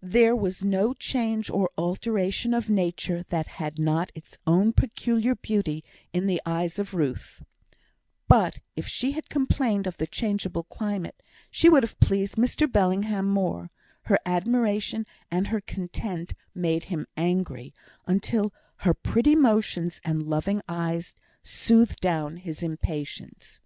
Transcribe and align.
There 0.00 0.34
was 0.34 0.64
no 0.64 0.94
change 0.94 1.50
or 1.50 1.68
alteration 1.76 2.54
of 2.54 2.70
nature 2.70 3.22
that 3.24 3.46
had 3.60 3.78
not 3.78 4.10
its 4.14 4.38
own 4.46 4.72
peculiar 4.72 5.34
beauty 5.34 5.84
in 6.14 6.26
the 6.26 6.40
eyes 6.46 6.78
of 6.78 6.94
Ruth; 6.94 7.42
but 8.26 8.60
if 8.74 8.88
she 8.88 9.12
had 9.12 9.28
complained 9.28 9.86
of 9.86 9.98
the 9.98 10.06
changeable 10.06 10.62
climate, 10.62 11.22
she 11.50 11.68
would 11.68 11.82
have 11.82 12.00
pleased 12.00 12.36
Mr 12.36 12.66
Bellingham 12.72 13.28
more; 13.28 13.70
her 14.04 14.18
admiration 14.24 15.04
and 15.30 15.48
her 15.48 15.60
content 15.60 16.32
made 16.54 16.84
him 16.84 17.06
angry, 17.14 17.74
until 18.06 18.54
her 18.76 18.94
pretty 18.94 19.34
motions 19.36 20.00
and 20.06 20.22
loving 20.22 20.62
eyes 20.66 21.14
soothed 21.42 22.00
down 22.00 22.38
his 22.38 22.62
impatience. 22.62 23.60